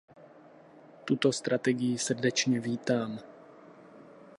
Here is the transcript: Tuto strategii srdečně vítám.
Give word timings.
Tuto 1.05 1.31
strategii 1.31 1.97
srdečně 1.97 2.59
vítám. 2.59 3.19